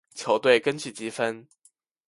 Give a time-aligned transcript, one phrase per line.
[0.15, 1.47] 球队根据积分。